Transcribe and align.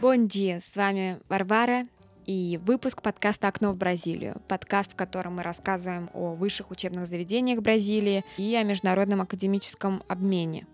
Бонди, 0.00 0.58
с 0.62 0.76
вами 0.76 1.20
Варвара 1.28 1.86
и 2.26 2.58
выпуск 2.62 3.02
подкаста 3.02 3.48
«Окно 3.48 3.72
в 3.72 3.76
Бразилию». 3.76 4.40
Подкаст, 4.48 4.92
в 4.92 4.96
котором 4.96 5.36
мы 5.36 5.42
рассказываем 5.42 6.10
о 6.12 6.34
высших 6.34 6.70
учебных 6.70 7.06
заведениях 7.06 7.60
Бразилии 7.60 8.24
и 8.36 8.54
о 8.54 8.62
международном 8.62 9.22
академическом 9.22 10.02
обмене. 10.08 10.66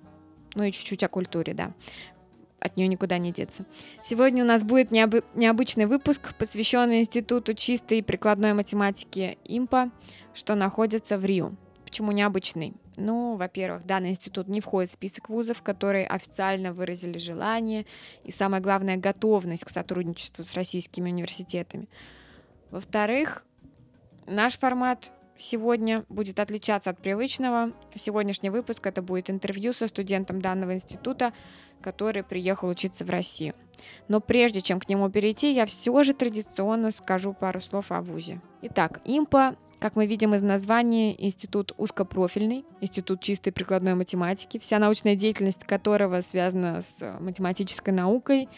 Ну 0.54 0.64
и 0.64 0.72
чуть-чуть 0.72 1.02
о 1.02 1.08
культуре, 1.08 1.54
да. 1.54 1.72
От 2.64 2.78
нее 2.78 2.88
никуда 2.88 3.18
не 3.18 3.30
деться. 3.30 3.66
Сегодня 4.02 4.42
у 4.42 4.46
нас 4.46 4.62
будет 4.62 4.90
необы- 4.90 5.22
необычный 5.34 5.84
выпуск, 5.84 6.34
посвященный 6.38 7.00
Институту 7.00 7.52
чистой 7.52 7.98
и 7.98 8.02
прикладной 8.02 8.54
математики 8.54 9.36
ИМПа, 9.44 9.90
что 10.32 10.54
находится 10.54 11.18
в 11.18 11.26
Рио. 11.26 11.52
Почему 11.84 12.10
необычный? 12.10 12.72
Ну, 12.96 13.36
во-первых, 13.36 13.84
данный 13.84 14.10
институт 14.10 14.48
не 14.48 14.62
входит 14.62 14.88
в 14.88 14.94
список 14.94 15.28
вузов, 15.28 15.60
которые 15.60 16.06
официально 16.06 16.72
выразили 16.72 17.18
желание 17.18 17.84
и, 18.22 18.30
самое 18.30 18.62
главное, 18.62 18.96
готовность 18.96 19.64
к 19.64 19.68
сотрудничеству 19.68 20.42
с 20.42 20.54
российскими 20.54 21.10
университетами. 21.10 21.86
Во-вторых, 22.70 23.44
наш 24.26 24.54
формат 24.54 25.12
сегодня 25.38 26.04
будет 26.08 26.40
отличаться 26.40 26.90
от 26.90 26.98
привычного. 26.98 27.72
Сегодняшний 27.94 28.50
выпуск 28.50 28.86
это 28.86 29.02
будет 29.02 29.30
интервью 29.30 29.72
со 29.72 29.88
студентом 29.88 30.40
данного 30.40 30.74
института, 30.74 31.32
который 31.80 32.22
приехал 32.22 32.68
учиться 32.68 33.04
в 33.04 33.10
Россию. 33.10 33.54
Но 34.08 34.20
прежде 34.20 34.60
чем 34.62 34.80
к 34.80 34.88
нему 34.88 35.10
перейти, 35.10 35.52
я 35.52 35.66
все 35.66 36.02
же 36.02 36.14
традиционно 36.14 36.90
скажу 36.90 37.34
пару 37.34 37.60
слов 37.60 37.92
о 37.92 38.00
ВУЗе. 38.00 38.40
Итак, 38.62 39.00
ИМПА 39.04 39.56
как 39.80 39.96
мы 39.96 40.06
видим 40.06 40.34
из 40.34 40.40
названия, 40.40 41.14
институт 41.22 41.74
узкопрофильный, 41.76 42.64
институт 42.80 43.20
чистой 43.20 43.50
прикладной 43.50 43.94
математики, 43.94 44.58
вся 44.58 44.78
научная 44.78 45.14
деятельность 45.14 45.64
которого 45.64 46.22
связана 46.22 46.80
с 46.80 47.18
математической 47.20 47.90
наукой 47.90 48.48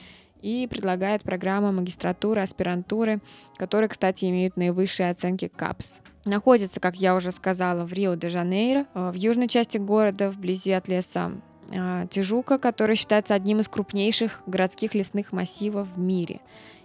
и 0.42 0.66
предлагает 0.66 1.22
программы 1.22 1.72
магистратуры, 1.72 2.42
аспирантуры, 2.42 3.20
которые, 3.56 3.88
кстати, 3.88 4.26
имеют 4.26 4.56
наивысшие 4.56 5.10
оценки 5.10 5.48
КАПС. 5.48 6.00
Находится, 6.24 6.80
как 6.80 6.96
я 6.96 7.14
уже 7.14 7.30
сказала, 7.30 7.84
в 7.84 7.92
Рио-де-Жанейро, 7.92 8.86
э, 8.92 9.10
в 9.10 9.14
южной 9.14 9.48
части 9.48 9.78
города, 9.78 10.30
вблизи 10.30 10.72
от 10.72 10.88
леса 10.88 11.32
э, 11.70 12.06
Тижука, 12.10 12.58
который 12.58 12.96
считается 12.96 13.34
одним 13.34 13.60
из 13.60 13.68
крупнейших 13.68 14.42
городских 14.46 14.94
лесных 14.94 15.32
массивов 15.32 15.88
в 15.94 15.98
мире 15.98 16.40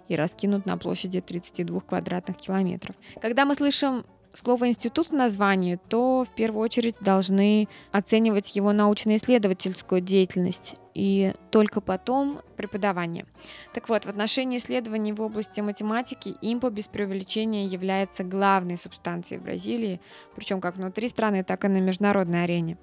и 0.07 0.15
раскинут 0.15 0.65
на 0.65 0.77
площади 0.77 1.21
32 1.21 1.79
квадратных 1.81 2.37
километров. 2.37 2.95
Когда 3.21 3.45
мы 3.45 3.55
слышим 3.55 4.05
слово 4.33 4.69
«институт» 4.69 5.09
в 5.09 5.13
названии, 5.13 5.79
то 5.89 6.23
в 6.23 6.33
первую 6.33 6.63
очередь 6.63 6.95
должны 6.99 7.67
оценивать 7.91 8.55
его 8.55 8.71
научно-исследовательскую 8.71 10.01
деятельность 10.01 10.75
и 10.93 11.33
только 11.51 11.81
потом 11.81 12.41
преподавание. 12.57 13.25
Так 13.73 13.89
вот, 13.89 14.05
в 14.05 14.09
отношении 14.09 14.57
исследований 14.57 15.13
в 15.13 15.21
области 15.21 15.61
математики 15.61 16.35
импо 16.41 16.69
без 16.69 16.87
преувеличения 16.87 17.67
является 17.67 18.23
главной 18.23 18.77
субстанцией 18.77 19.39
в 19.39 19.43
Бразилии, 19.43 20.01
причем 20.35 20.61
как 20.61 20.75
внутри 20.75 21.07
страны, 21.07 21.43
так 21.43 21.65
и 21.65 21.67
на 21.67 21.79
международной 21.79 22.43
арене. 22.43 22.77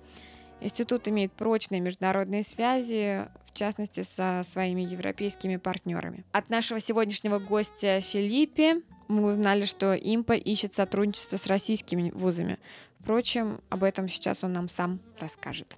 Институт 0.61 1.07
имеет 1.07 1.33
прочные 1.33 1.81
международные 1.81 2.43
связи, 2.43 3.29
в 3.47 3.53
частности, 3.53 4.03
со 4.03 4.43
своими 4.45 4.83
европейскими 4.83 5.57
партнерами. 5.57 6.25
От 6.33 6.49
нашего 6.51 6.81
сегодняшнего 6.81 7.39
гостя 7.39 8.01
Филиппе 8.01 8.83
мы 9.09 9.25
узнали, 9.25 9.65
что 9.65 9.95
Импа 9.95 10.35
ищет 10.35 10.73
сотрудничество 10.73 11.37
с 11.37 11.47
российскими 11.47 12.11
вузами. 12.11 12.59
Впрочем, 13.01 13.61
об 13.71 13.85
этом 13.85 14.09
сейчас 14.09 14.45
он 14.45 14.53
нам 14.53 14.69
сам 14.69 15.01
расскажет. 15.19 15.77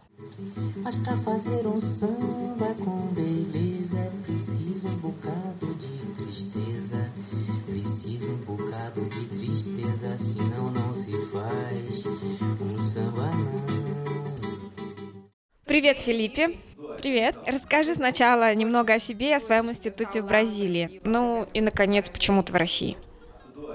Привет, 15.67 15.99
Филиппе. 15.99 16.59
Привет. 16.99 17.37
Расскажи 17.47 17.95
сначала 17.95 18.53
немного 18.55 18.95
о 18.95 18.99
себе 18.99 19.31
и 19.31 19.35
о 19.35 19.41
своем 19.41 19.71
институте 19.71 20.21
в 20.21 20.27
Бразилии. 20.27 21.01
Ну 21.05 21.47
и, 21.55 21.61
наконец, 21.61 22.09
почему 22.09 22.43
ты 22.43 22.53
в 22.53 22.57
России? 22.57 22.97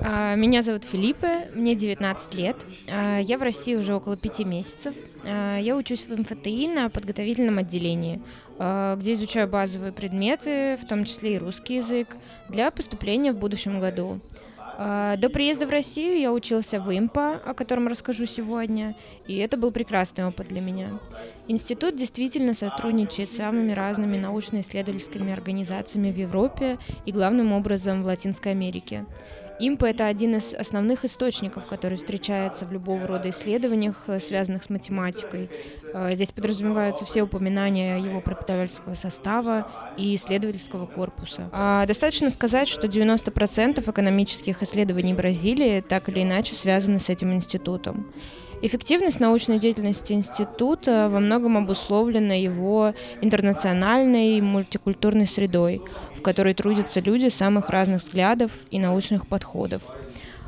А, 0.08 0.36
меня 0.36 0.62
зовут 0.62 0.84
Филиппе, 0.84 1.50
мне 1.56 1.74
19 1.74 2.36
лет. 2.36 2.58
А, 2.88 3.18
я 3.18 3.40
в 3.40 3.42
России 3.42 3.74
уже 3.76 3.96
около 3.96 4.16
пяти 4.16 4.46
месяцев. 4.46 4.94
А, 5.24 5.58
я 5.58 5.76
учусь 5.76 6.06
в 6.06 6.16
МФТИ 6.16 6.68
на 6.68 6.90
подготовительном 6.92 7.58
отделении, 7.58 8.22
где 8.56 9.14
изучаю 9.14 9.48
базовые 9.48 9.92
предметы, 9.92 10.78
в 10.80 10.88
том 10.88 11.06
числе 11.06 11.36
и 11.36 11.38
русский 11.40 11.78
язык, 11.78 12.16
для 12.50 12.70
поступления 12.70 13.34
в 13.34 13.38
будущем 13.38 13.80
году. 13.80 14.20
До 14.78 15.30
приезда 15.34 15.68
в 15.68 15.70
Россию 15.70 16.20
я 16.20 16.34
учился 16.34 16.80
в 16.80 16.96
ИМПА, 16.96 17.42
о 17.46 17.54
котором 17.54 17.88
расскажу 17.88 18.26
сегодня, 18.26 18.96
и 19.26 19.38
это 19.38 19.58
был 19.58 19.72
прекрасный 19.72 20.26
опыт 20.26 20.50
для 20.50 20.62
меня. 20.62 21.00
Институт 21.48 21.96
действительно 21.96 22.54
сотрудничает 22.54 23.32
с 23.32 23.38
самыми 23.38 23.72
разными 23.72 24.18
научно-исследовательскими 24.18 25.32
организациями 25.32 26.12
в 26.12 26.18
Европе 26.18 26.78
и 27.06 27.12
главным 27.12 27.54
образом 27.54 28.04
в 28.04 28.06
Латинской 28.06 28.52
Америке. 28.52 29.06
Импа— 29.60 29.86
это 29.88 30.08
один 30.08 30.36
из 30.36 30.54
основных 30.54 31.06
источников, 31.06 31.66
который 31.66 31.98
встречается 31.98 32.66
в 32.66 32.74
любого 32.74 33.08
рода 33.08 33.30
исследованиях, 33.30 33.96
э, 34.08 34.20
связанных 34.20 34.64
с 34.64 34.70
математикой. 34.70 35.50
Э, 35.94 36.14
здесь 36.14 36.32
подразумеваются 36.32 37.06
все 37.06 37.22
упоминания 37.22 37.98
его 37.98 38.20
преподавательского 38.20 38.96
состава 38.96 39.72
и 39.98 40.16
исследовательского 40.16 40.88
корпуса. 40.88 41.50
А 41.54 41.86
достаточно 41.86 42.30
сказать, 42.32 42.68
что 42.68 42.88
90% 42.88 43.88
экономических 43.88 44.62
исследований 44.62 45.14
Бразилии 45.14 45.82
так 45.82 46.10
или 46.10 46.24
иначе 46.24 46.54
связаны 46.54 47.00
с 47.00 47.10
этим 47.10 47.34
институтом. 47.34 48.12
Эффективность 48.62 49.20
научной 49.20 49.60
деятельности 49.60 50.14
института 50.14 51.10
во 51.12 51.20
многом 51.20 51.58
обусловлена 51.58 52.36
его 52.36 52.94
интернациональной 53.22 54.40
мультикультурной 54.42 55.28
средой, 55.28 55.82
в 56.18 56.22
которой 56.22 56.54
трудятся 56.54 57.02
люди 57.02 57.28
самых 57.28 57.70
разных 57.70 58.04
взглядов 58.04 58.52
и 58.72 58.80
научных 58.80 59.28
подходов. 59.28 59.82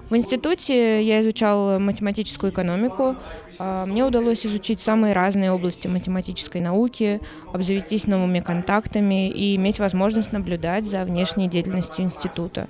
В 0.10 0.16
институте 0.16 1.04
я 1.04 1.22
изучал 1.22 1.80
математическую 1.80 2.54
экономику. 2.54 3.18
А, 3.60 3.86
мне 3.86 4.06
удалось 4.06 4.46
изучить 4.46 4.80
самые 4.80 5.14
разные 5.14 5.52
области 5.52 5.88
математической 5.88 6.62
науки, 6.62 7.20
обзавестись 7.52 8.08
новыми 8.08 8.40
контактами 8.40 9.30
и 9.30 9.58
иметь 9.58 9.80
возможность 9.80 10.32
наблюдать 10.32 10.86
за 10.86 11.04
внешней 11.04 11.50
деятельностью 11.50 12.06
института. 12.06 12.68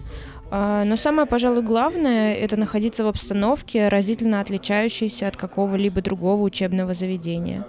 А, 0.50 0.84
но 0.86 0.96
самое, 0.96 1.28
пожалуй, 1.28 1.62
главное— 1.62 2.34
это 2.36 2.56
находиться 2.58 3.04
в 3.04 3.08
обстановке, 3.08 3.90
разительно 3.90 4.40
отличающейся 4.40 5.28
от 5.28 5.36
какого-либо 5.36 6.02
другого 6.02 6.42
учебного 6.44 6.94
заведения. 6.94 7.66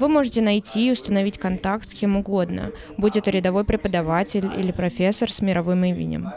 Вы 0.00 0.08
можете 0.08 0.40
найти 0.40 0.88
и 0.88 0.92
установить 0.92 1.38
контакт 1.38 1.88
с 1.88 1.94
кем 1.94 2.16
угодно, 2.16 2.72
будь 2.96 3.16
это 3.16 3.30
рядовой 3.30 3.64
преподаватель 3.64 4.50
или 4.58 4.72
профессор 4.72 5.32
с 5.32 5.40
мировым 5.40 5.84
именем. 5.84 6.32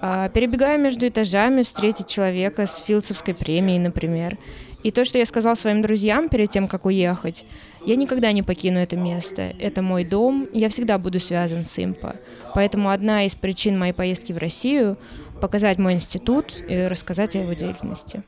А, 0.00 0.28
перебегая 0.28 0.78
между 0.78 1.06
этажами, 1.06 1.62
встретить 1.62 2.08
человека 2.08 2.66
с 2.66 2.78
Филдсовской 2.78 3.34
премией, 3.34 3.78
например. 3.78 4.36
И 4.82 4.90
то, 4.90 5.04
что 5.04 5.18
я 5.18 5.26
сказал 5.26 5.56
своим 5.56 5.82
друзьям 5.82 6.28
перед 6.28 6.50
тем, 6.50 6.66
как 6.66 6.86
уехать, 6.86 7.44
я 7.90 7.96
никогда 7.96 8.30
не 8.30 8.44
покину 8.44 8.78
это 8.78 8.96
место. 8.96 9.52
Это 9.58 9.82
мой 9.82 10.04
дом, 10.04 10.48
я 10.52 10.68
всегда 10.68 10.96
буду 10.96 11.18
связан 11.18 11.64
с 11.64 11.76
Импо. 11.76 12.14
Поэтому 12.54 12.90
одна 12.90 13.24
из 13.24 13.34
причин 13.34 13.76
моей 13.76 13.92
поездки 13.92 14.32
в 14.32 14.38
Россию— 14.38 14.96
показать 15.40 15.78
мой 15.78 15.94
институт 15.94 16.56
и 16.68 16.86
рассказать 16.86 17.34
о 17.34 17.40
его 17.40 17.52
деятельности. 17.54 18.22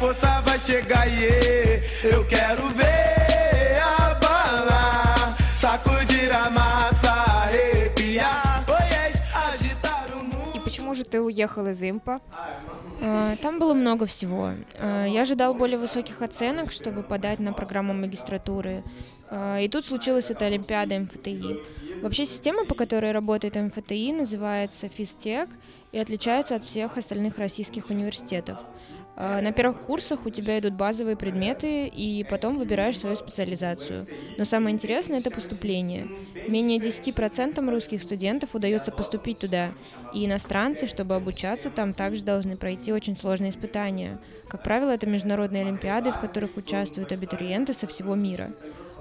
força 0.00 0.40
vai 0.46 0.60
chegar 0.60 1.08
e 1.08 1.82
eu 2.04 2.24
quero 2.28 2.68
ver 2.68 3.82
abalar, 3.98 5.36
sacudir 5.60 6.30
a 6.32 6.48
massa, 6.48 7.12
arrepiar, 7.42 8.64
agitar 9.34 10.06
o 10.14 10.22
mundo. 10.22 10.56
И 10.56 10.60
почему 10.60 10.94
же 10.94 11.02
ты 11.02 11.20
уехал 11.20 11.66
из 11.66 11.82
Импа? 11.82 12.20
А, 13.00 13.36
там 13.36 13.58
было 13.58 13.74
много 13.74 14.06
всего. 14.06 14.52
А, 14.74 15.04
я 15.06 15.22
ожидал 15.22 15.54
более 15.54 15.78
высоких 15.78 16.22
оценок, 16.22 16.72
чтобы 16.72 17.02
подать 17.02 17.38
на 17.38 17.52
программу 17.52 17.94
магистратуры. 17.94 18.82
А, 19.30 19.58
и 19.60 19.68
тут 19.68 19.86
случилась 19.86 20.30
эта 20.30 20.46
Олимпиада 20.46 20.98
МФТИ. 20.98 21.56
Вообще 22.02 22.26
система, 22.26 22.64
по 22.64 22.74
которой 22.74 23.12
работает 23.12 23.56
МФТИ, 23.56 24.12
называется 24.12 24.88
ФИСТЕК 24.88 25.48
и 25.92 25.98
отличается 25.98 26.56
от 26.56 26.64
всех 26.64 26.96
остальных 26.96 27.38
российских 27.38 27.90
университетов. 27.90 28.58
А, 29.20 29.40
на 29.42 29.50
первых 29.50 29.80
курсах 29.80 30.26
у 30.26 30.30
тебя 30.30 30.60
идут 30.60 30.74
базовые 30.74 31.16
предметы, 31.16 31.88
и 31.88 32.24
потом 32.30 32.56
выбираешь 32.56 33.00
свою 33.00 33.16
специализацию. 33.16 34.06
Но 34.36 34.44
самое 34.44 34.72
интересное— 34.72 35.18
это 35.20 35.32
поступление. 35.32 36.06
Менее 36.46 36.78
10% 36.78 37.68
русских 37.68 38.00
студентов 38.00 38.54
удается 38.54 38.92
поступить 38.92 39.40
туда, 39.40 39.72
и 40.14 40.24
иностранцы, 40.24 40.86
чтобы 40.86 41.16
обучаться 41.16 41.68
там, 41.68 41.94
также 41.94 42.22
должны 42.22 42.56
пройти 42.56 42.92
очень 42.92 43.16
сложные 43.16 43.50
испытания. 43.50 44.20
Как 44.48 44.62
правило, 44.62 44.90
это 44.90 45.08
международные 45.08 45.64
олимпиады, 45.64 46.12
в 46.12 46.20
которых 46.20 46.56
участвуют 46.56 47.10
абитуриенты 47.10 47.74
со 47.74 47.88
всего 47.88 48.14
мира. 48.14 48.52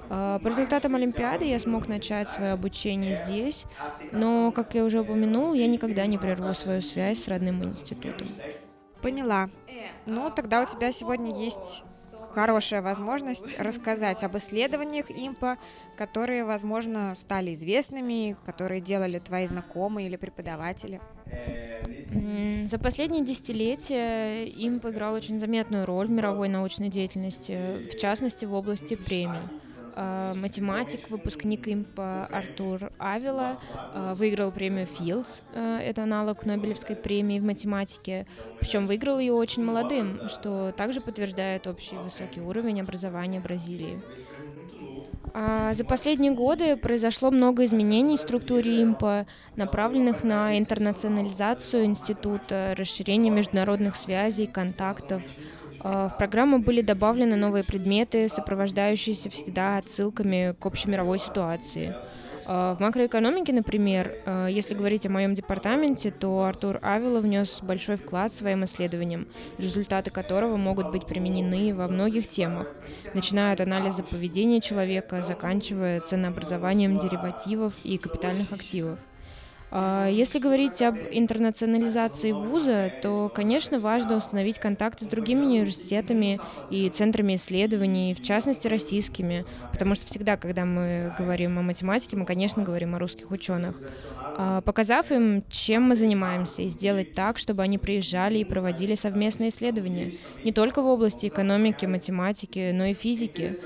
А, 0.10 0.40
по 0.40 0.48
результатам 0.48 0.96
Олимпиады 0.96 1.46
я 1.46 1.60
смог 1.60 1.88
начать 1.88 2.28
свое 2.30 2.54
обучение 2.54 3.22
здесь, 3.24 3.66
но, 4.12 4.52
как 4.52 4.74
я 4.74 4.84
уже 4.84 5.02
упомянул, 5.02 5.54
я 5.54 5.68
никогда 5.68 6.08
не 6.08 6.18
прерву 6.18 6.56
свою 6.56 6.81
связь 6.81 7.24
с 7.24 7.28
родным 7.28 7.63
институтом. 7.63 8.28
Поняла. 9.02 9.50
Ну, 10.06 10.32
тогда 10.32 10.62
у 10.64 10.66
тебя 10.66 10.92
сегодня 10.92 11.36
есть 11.36 11.84
хорошая 12.34 12.82
возможность 12.82 13.58
рассказать 13.60 14.24
об 14.24 14.38
исследованиях 14.38 15.10
импа, 15.10 15.58
которые, 15.96 16.46
возможно, 16.46 17.16
стали 17.20 17.56
известными, 17.56 18.38
которые 18.46 18.80
делали 18.80 19.20
твои 19.20 19.48
знакомые 19.48 20.08
или 20.08 20.18
преподаватели. 20.18 21.02
За 22.66 22.78
последние 22.78 23.26
десятилетия 23.26 24.46
имп 24.46 24.86
играл 24.86 25.14
очень 25.16 25.40
заметную 25.40 25.86
роль 25.86 26.08
в 26.08 26.12
мировой 26.12 26.48
научной 26.48 26.90
деятельности, 26.90 27.88
в 27.92 27.98
частности 27.98 28.46
в 28.46 28.54
области 28.54 28.96
премий. 28.96 29.42
Э, 30.00 30.34
математик, 30.36 31.10
выпускник 31.10 31.68
импа 31.68 32.28
Артур 32.28 32.92
Авила, 33.00 33.58
э, 33.96 34.14
выиграл 34.16 34.52
премию 34.52 34.86
Филдс, 34.86 35.42
э, 35.56 35.80
это 35.80 36.04
аналог 36.04 36.46
Нобелевской 36.46 36.96
премии 36.96 37.40
в 37.40 37.44
математике, 37.44 38.28
причем 38.60 38.86
выиграл 38.86 39.18
ее 39.18 39.34
очень 39.34 39.66
молодым, 39.66 40.30
что 40.30 40.72
также 40.72 41.02
подтверждает 41.02 41.66
общий 41.66 41.96
высокий 41.96 42.42
уровень 42.42 42.80
образования 42.80 43.40
Бразилии. 43.40 43.98
А 45.34 45.74
за 45.74 45.84
последние 45.84 46.32
годы 46.32 46.78
произошло 46.78 47.32
много 47.32 47.66
изменений 47.66 48.18
в 48.18 48.22
структуре 48.22 48.84
импа, 48.84 49.26
направленных 49.56 50.24
на 50.24 50.58
интернационализацию 50.58 51.86
института, 51.86 52.76
расширение 52.78 53.32
международных 53.32 53.96
связей, 53.96 54.46
контактов, 54.46 55.24
в 55.83 56.15
программу 56.18 56.59
были 56.59 56.81
добавлены 56.81 57.35
новые 57.35 57.63
предметы, 57.63 58.29
сопровождающиеся 58.29 59.29
всегда 59.29 59.77
отсылками 59.77 60.56
к 60.59 60.65
общемировой 60.65 61.19
ситуации. 61.19 61.95
А, 62.50 62.75
в 62.75 62.79
макроэкономике, 62.79 63.51
например, 63.51 64.21
а, 64.25 64.47
если 64.47 64.74
говорить 64.74 65.06
о 65.06 65.09
моем 65.09 65.35
департаменте, 65.35 66.12
то 66.12 66.44
Артур 66.44 66.79
Авила 66.81 67.19
внес 67.19 67.59
большой 67.62 67.97
вклад 67.97 68.31
своим 68.31 68.63
исследованиям, 68.63 69.27
результаты 69.57 70.12
которого 70.12 70.56
могут 70.56 70.89
быть 70.91 71.06
применены 71.06 71.75
во 71.75 71.89
многих 71.89 72.29
темах, 72.29 72.74
начиная 73.13 73.51
от 73.51 73.59
анализа 73.59 74.01
поведения 74.01 74.62
человека, 74.62 75.24
заканчивая 75.24 76.00
ценообразованием 76.00 77.00
деривативов 77.00 77.74
и 77.83 77.97
капитальных 77.97 78.53
активов. 78.53 78.97
А, 79.69 80.08
если 80.08 80.40
говорить 80.40 80.81
об 80.81 81.06
интернационализации 81.10 82.31
вуза, 82.31 82.94
то, 83.02 83.30
конечно, 83.30 83.80
важно 83.80 84.16
установить 84.16 84.60
контакты 84.60 85.06
с 85.06 85.08
другими 85.10 85.44
университетами 85.46 86.42
и 86.69 86.90
центрами 86.90 87.36
исследований, 87.36 88.14
в 88.14 88.22
частности, 88.22 88.68
российскими, 88.68 89.46
потому 89.72 89.96
что 89.96 90.06
всегда, 90.06 90.38
когда 90.38 90.66
мы 90.66 91.12
говорим 91.16 91.60
о 91.60 91.64
математике, 91.64 92.16
мы, 92.16 92.25
конечно, 92.25 92.64
говорим 92.64 92.96
о 92.96 93.00
русских 93.00 93.31
ученых. 93.31 93.81
А, 94.36 94.62
показав 94.62 95.12
им, 95.12 95.44
чем 95.50 95.84
мы 95.84 95.96
занимаемся, 95.96 96.62
и 96.62 96.70
сделать 96.70 97.13
так, 97.13 97.38
чтобы 97.38 97.63
они 97.63 97.78
приезжали 97.78 98.40
и 98.40 98.46
проводили 98.46 98.96
совместные 98.96 99.50
исследования, 99.50 100.13
не 100.44 100.54
только 100.54 100.81
в 100.81 100.86
области 100.86 101.28
экономики, 101.28 101.86
математики, 101.86 102.72
но 102.74 102.86
и 102.86 102.94
физики. 102.94 103.58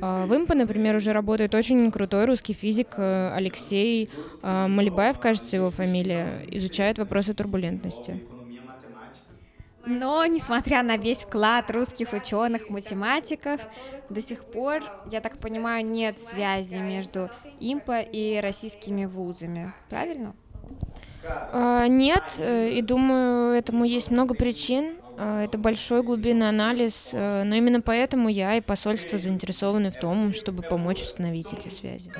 А, 0.00 0.26
в 0.26 0.34
ИМПа, 0.34 0.54
например, 0.54 0.96
уже 0.96 1.12
работает 1.12 1.54
очень 1.54 1.90
крутой 1.90 2.26
русский 2.26 2.52
физик 2.52 2.94
э, 2.96 3.32
Алексей 3.34 4.10
а, 4.42 4.68
Малибаев, 4.68 5.18
кажется, 5.18 5.56
его 5.56 5.70
фамилия, 5.70 6.44
изучает 6.50 6.98
вопросы 6.98 7.34
турбулентности. 7.34 8.22
Но, 9.86 10.24
несмотря 10.26 10.82
на 10.82 10.98
весь 10.98 11.22
вклад 11.22 11.70
русских 11.70 12.12
ученых, 12.12 12.68
математиков, 12.68 13.60
до 14.10 14.20
сих 14.20 14.44
пор, 14.44 14.82
я 15.10 15.20
так 15.20 15.38
понимаю, 15.38 15.84
нет 15.86 16.20
связи 16.20 16.76
между 16.76 17.30
ИМПа 17.58 18.00
и 18.00 18.38
российскими 18.40 19.06
вузами. 19.06 19.72
Правильно? 19.88 20.34
А, 21.24 21.86
нет, 21.88 22.24
э, 22.38 22.70
и 22.70 22.82
думаю, 22.82 23.56
этому 23.56 23.84
есть 23.84 24.10
много 24.10 24.34
причин. 24.34 24.96
А, 25.20 25.42
это 25.42 25.58
большой 25.58 26.02
глубинный 26.02 26.48
анализ, 26.48 27.10
э, 27.12 27.42
но 27.44 27.56
именно 27.56 27.80
поэтому 27.80 28.28
я 28.28 28.54
и 28.54 28.60
посольство 28.60 29.18
заинтересованы 29.18 29.90
в 29.90 29.98
том, 29.98 30.32
чтобы 30.32 30.62
помочь 30.62 31.02
установить 31.02 31.52
эти 31.52 31.68
связи. 31.68 32.10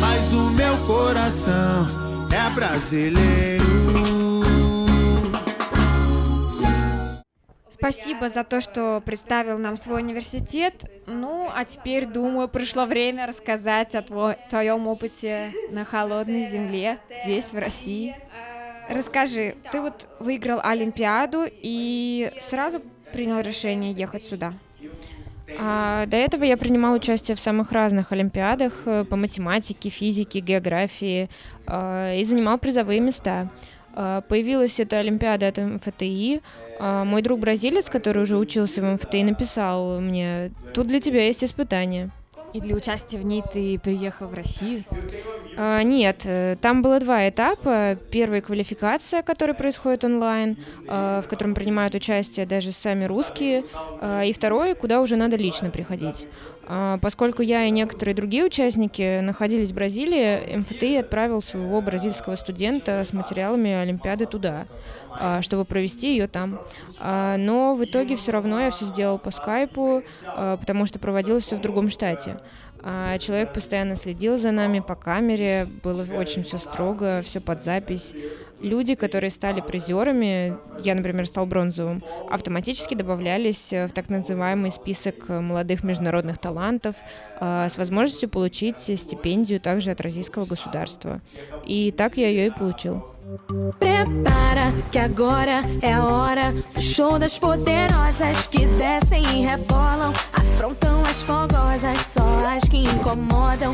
mas 0.00 0.32
o 0.32 0.50
meu 0.50 0.76
coração 0.86 1.86
é 2.30 2.50
brasileiro. 2.50 4.23
Спасибо 7.84 8.30
за 8.30 8.44
то, 8.44 8.62
что 8.62 9.02
представил 9.04 9.58
нам 9.58 9.76
свой 9.76 10.00
университет. 10.00 10.86
Ну, 11.06 11.50
а 11.54 11.66
теперь, 11.66 12.06
думаю, 12.06 12.48
пришло 12.48 12.86
время 12.86 13.26
рассказать 13.26 13.94
о 13.94 14.00
твой, 14.00 14.36
твоем 14.48 14.88
опыте 14.88 15.50
на 15.70 15.84
холодной 15.84 16.48
земле 16.48 16.98
здесь, 17.24 17.52
в 17.52 17.58
России. 17.58 18.16
Расскажи, 18.88 19.56
ты 19.70 19.82
вот 19.82 20.08
выиграл 20.18 20.60
Олимпиаду 20.62 21.44
и 21.46 22.32
сразу 22.40 22.80
принял 23.12 23.40
решение 23.40 23.92
ехать 23.92 24.22
сюда? 24.24 24.54
А, 25.58 26.06
до 26.06 26.16
этого 26.16 26.44
я 26.44 26.56
принимал 26.56 26.94
участие 26.94 27.36
в 27.36 27.40
самых 27.40 27.70
разных 27.70 28.12
олимпиадах 28.12 28.72
э, 28.86 29.04
по 29.04 29.16
математике, 29.16 29.90
физике, 29.90 30.40
географии 30.40 31.28
э, 31.66 32.18
и 32.18 32.24
занимал 32.24 32.56
призовые 32.56 33.00
места. 33.00 33.50
Э, 33.94 34.22
появилась 34.28 34.80
эта 34.80 34.98
олимпиада 34.98 35.48
от 35.48 35.58
МФТИ, 35.58 36.42
а, 36.78 37.04
мой 37.04 37.22
друг 37.22 37.40
бразилец, 37.40 37.88
который 37.88 38.24
уже 38.24 38.36
учился 38.36 38.82
в 38.82 38.84
МФТ, 38.84 39.14
написал 39.22 40.00
мне, 40.00 40.50
тут 40.72 40.88
для 40.88 41.00
тебя 41.00 41.26
есть 41.26 41.44
испытание. 41.44 42.10
И 42.52 42.60
для 42.60 42.76
участия 42.76 43.18
в 43.18 43.24
ней 43.24 43.42
ты 43.52 43.80
приехал 43.80 44.28
в 44.28 44.34
Россию? 44.34 44.84
А, 45.56 45.82
нет, 45.82 46.20
э, 46.24 46.56
там 46.60 46.82
было 46.82 47.00
два 47.00 47.28
этапа. 47.28 47.96
Первый— 48.12 48.40
квалификация, 48.42 49.22
которая 49.22 49.54
происходит 49.54 50.04
онлайн, 50.04 50.56
а, 50.86 51.20
в 51.22 51.26
котором 51.26 51.54
принимают 51.54 51.96
участие 51.96 52.46
даже 52.46 52.70
сами 52.70 53.06
русские. 53.06 53.64
А, 54.00 54.22
и 54.22 54.32
второй, 54.32 54.76
куда 54.76 55.00
уже 55.00 55.16
надо 55.16 55.36
лично 55.36 55.70
приходить. 55.70 56.26
А, 56.66 56.98
поскольку 56.98 57.42
я 57.42 57.64
и 57.64 57.70
некоторые 57.70 58.14
другие 58.14 58.44
участники 58.44 59.20
находились 59.20 59.70
в 59.70 59.74
Бразилии, 59.74 60.56
МФТИ 60.56 60.96
отправил 60.96 61.42
своего 61.42 61.80
бразильского 61.80 62.36
студента 62.36 63.02
с 63.04 63.12
материалами 63.12 63.72
Олимпиады 63.72 64.26
туда, 64.26 64.66
а, 65.10 65.42
чтобы 65.42 65.64
провести 65.64 66.10
ее 66.10 66.26
там. 66.26 66.60
А, 66.98 67.36
но 67.36 67.74
в 67.74 67.84
итоге 67.84 68.16
все 68.16 68.32
равно 68.32 68.60
я 68.60 68.70
все 68.70 68.86
сделал 68.86 69.18
по 69.18 69.30
скайпу, 69.30 70.02
потому 70.24 70.86
что 70.86 70.98
проводилось 70.98 71.44
все 71.44 71.56
в 71.56 71.60
другом 71.60 71.90
штате. 71.90 72.38
Человек 73.18 73.54
постоянно 73.54 73.96
следил 73.96 74.36
за 74.36 74.50
нами 74.50 74.80
по 74.80 74.94
камере, 74.94 75.66
было 75.82 76.06
очень 76.14 76.42
все 76.42 76.58
строго, 76.58 77.22
все 77.24 77.40
под 77.40 77.64
запись 77.64 78.14
люди, 78.64 78.94
которые 78.94 79.30
стали 79.30 79.60
призерами, 79.60 80.56
я, 80.80 80.94
например, 80.94 81.26
стал 81.26 81.46
бронзовым, 81.46 82.02
автоматически 82.30 82.94
добавлялись 82.94 83.70
в 83.70 83.90
так 83.90 84.08
называемый 84.08 84.70
список 84.70 85.28
молодых 85.28 85.84
международных 85.84 86.38
талантов 86.38 86.96
э, 87.40 87.68
с 87.68 87.76
возможностью 87.76 88.28
получить 88.28 88.78
стипендию 88.78 89.60
также 89.60 89.90
от 89.90 90.00
российского 90.00 90.46
государства. 90.46 91.20
И 91.66 91.90
так 91.90 92.16
я 92.16 92.28
ее 92.28 92.46
и 92.46 92.50
получил. 92.50 93.04
Prepara 93.80 94.70
que 94.92 94.98
agora 94.98 95.62
é 95.80 95.98
hora 95.98 96.52
do 96.74 96.80
show 96.80 97.18
das 97.18 97.38
poderosas 97.38 98.46
que 98.46 98.66
descem 98.66 99.22
e 99.22 99.46
rebolam, 99.46 100.12
afrontam 100.30 101.02
as 101.04 101.22
fogosas, 101.22 101.98
só 102.00 102.22
as 102.54 102.62
que 102.64 102.84
incomodam, 102.84 103.72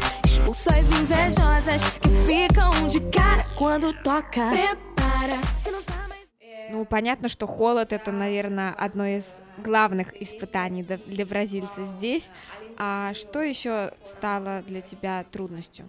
as 0.51 0.85
invejosas 1.01 1.81
que 2.01 2.09
ficam 2.27 2.89
de 2.89 3.01
cara 3.13 3.45
quando 3.57 3.93
toca. 4.03 4.51
Prepara, 4.51 5.41
se 5.57 5.71
não 5.71 5.83
tá 5.83 6.09
mais... 6.09 6.29
Ну, 6.71 6.85
понятно, 6.85 7.29
что 7.29 7.47
холод 7.47 7.93
это, 7.93 8.11
наверное, 8.11 8.73
одно 8.73 9.07
из 9.07 9.41
главных 9.59 10.21
испытаний 10.21 10.83
для 10.83 11.25
бразильца 11.25 11.85
здесь. 11.85 12.31
А 12.77 13.13
что 13.15 13.41
еще 13.43 13.93
стало 14.03 14.63
для 14.67 14.81
тебя 14.81 15.25
трудностью? 15.31 15.89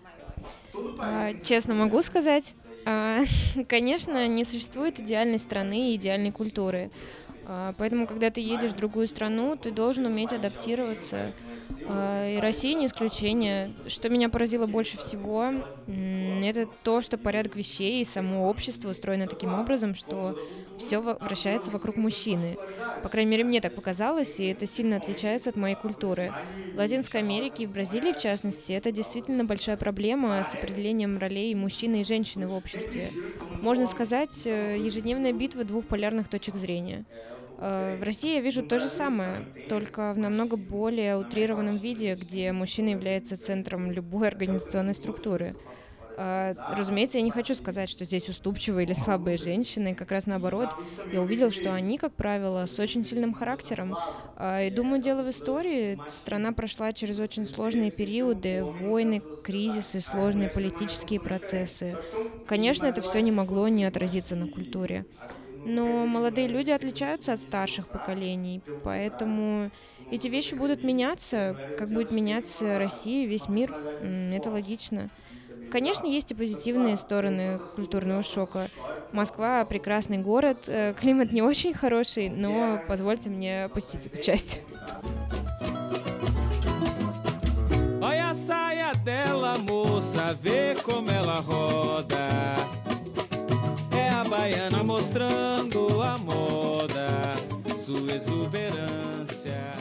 А, 0.99 1.33
честно 1.43 1.73
могу 1.73 2.03
сказать, 2.03 2.53
а, 2.85 3.21
конечно, 3.67 4.27
не 4.27 4.45
существует 4.45 4.99
идеальной 4.99 5.39
страны 5.39 5.91
и 5.91 5.95
идеальной 5.95 6.31
культуры. 6.31 6.91
А, 7.47 7.73
поэтому, 7.77 8.05
когда 8.05 8.29
ты 8.29 8.41
едешь 8.41 8.71
в 8.71 8.75
другую 8.75 9.07
страну, 9.07 9.55
ты 9.55 9.71
должен 9.71 10.05
уметь 10.05 10.33
адаптироваться. 10.33 11.33
А, 11.87 12.27
и 12.27 12.37
Россия 12.39 12.75
не 12.75 12.87
исключение. 12.87 13.73
Что 13.87 14.09
меня 14.09 14.29
поразило 14.29 14.65
больше 14.65 14.97
всего, 14.97 15.51
это 15.87 16.67
то, 16.83 17.01
что 17.01 17.17
порядок 17.17 17.55
вещей 17.55 18.01
и 18.01 18.05
само 18.05 18.49
общество 18.49 18.89
устроено 18.89 19.27
таким 19.27 19.53
образом, 19.53 19.95
что 19.95 20.37
все 20.77 20.99
вращается 20.99 21.71
вокруг 21.71 21.97
мужчины. 21.97 22.57
По 23.03 23.09
крайней 23.09 23.31
мере, 23.31 23.43
мне 23.43 23.61
так 23.61 23.75
показалось, 23.75 24.39
и 24.39 24.47
это 24.47 24.65
сильно 24.65 24.97
отличается 24.97 25.49
от 25.49 25.55
моей 25.55 25.75
культуры. 25.75 26.33
В 26.73 26.77
Латинской 26.77 27.21
Америке 27.21 27.63
и 27.63 27.65
в 27.65 27.73
Бразилии, 27.73 28.13
в 28.13 28.19
частности, 28.19 28.73
это 28.73 28.91
действительно 28.91 29.45
большая 29.45 29.77
проблема 29.77 30.43
с 30.43 30.55
определением 30.55 31.17
ролей 31.17 31.53
мужчины 31.55 32.01
и 32.01 32.03
женщины 32.03 32.47
в 32.47 32.53
обществе. 32.53 33.11
Можно 33.61 33.85
сказать, 33.87 34.45
э, 34.45 34.77
ежедневная 34.79 35.33
битва 35.33 35.63
двух 35.63 35.85
полярных 35.85 36.27
точек 36.27 36.55
зрения. 36.55 37.05
Э, 37.61 37.95
в 37.95 38.03
России 38.03 38.33
я 38.33 38.41
вижу 38.41 38.63
то 38.63 38.79
же 38.79 38.89
самое, 38.89 39.45
только 39.69 40.13
в 40.13 40.17
намного 40.17 40.57
более 40.57 41.15
утрированном 41.17 41.77
виде, 41.77 42.15
где 42.15 42.51
мужчина 42.51 42.89
является 42.89 43.37
центром 43.37 43.91
любой 43.91 44.27
организационной 44.29 44.95
структуры. 44.95 45.55
Э, 46.17 46.55
разумеется, 46.75 47.19
я 47.19 47.23
не 47.23 47.29
хочу 47.29 47.53
сказать, 47.53 47.87
что 47.87 48.03
здесь 48.03 48.27
уступчивые 48.29 48.85
или 48.85 48.93
слабые 48.93 49.37
женщины. 49.37 49.93
Как 49.93 50.11
раз 50.11 50.25
наоборот, 50.25 50.69
я 51.13 51.21
увидел, 51.21 51.51
что 51.51 51.71
они, 51.71 51.99
как 51.99 52.13
правило, 52.13 52.65
с 52.65 52.79
очень 52.79 53.03
сильным 53.03 53.33
характером. 53.33 53.95
Э, 54.37 54.67
и 54.67 54.71
думаю, 54.71 54.99
дело 54.99 55.21
в 55.21 55.29
истории. 55.29 55.99
Страна 56.09 56.53
прошла 56.53 56.93
через 56.93 57.19
очень 57.19 57.47
сложные 57.47 57.91
периоды, 57.91 58.63
войны, 58.63 59.21
кризисы, 59.43 60.01
сложные 60.01 60.49
политические 60.49 61.19
процессы. 61.19 61.95
Конечно, 62.47 62.87
это 62.87 63.03
все 63.03 63.21
не 63.21 63.31
могло 63.31 63.67
не 63.67 63.85
отразиться 63.85 64.35
на 64.35 64.47
культуре. 64.47 65.05
Но 65.65 66.05
молодые 66.05 66.47
люди 66.47 66.71
отличаются 66.71 67.33
от 67.33 67.39
старших 67.39 67.87
поколений, 67.87 68.61
поэтому 68.83 69.69
эти 70.09 70.27
вещи 70.27 70.55
будут 70.55 70.83
меняться, 70.83 71.55
как 71.77 71.89
будет 71.89 72.11
меняться 72.11 72.77
Россия, 72.77 73.27
весь 73.27 73.47
мир. 73.47 73.73
Это 74.33 74.49
логично. 74.49 75.09
Конечно, 75.71 76.05
есть 76.05 76.31
и 76.31 76.35
позитивные 76.35 76.97
стороны 76.97 77.57
культурного 77.75 78.23
шока. 78.23 78.67
Москва— 79.13 79.63
прекрасный 79.69 80.17
город, 80.17 80.65
э, 80.67 80.93
климат 80.99 81.31
не 81.31 81.41
очень 81.41 81.73
хороший, 81.73 82.29
но 82.29 82.81
позвольте 82.87 83.29
мне 83.29 83.65
опустить 83.65 84.05
эту 84.05 84.21
часть. 84.21 84.59
Dela, 89.03 89.57
moça, 89.57 90.37
vê 90.43 90.75
como 90.83 91.09
ela 91.09 91.41
roda. 91.41 92.80
Baiana 94.23 94.83
mostrando 94.83 96.01
a 96.01 96.17
moda, 96.17 97.35
sua 97.77 98.15
exuberância. 98.15 99.75